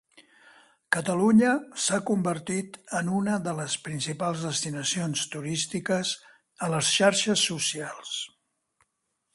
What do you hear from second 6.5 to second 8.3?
a les xarxes socials.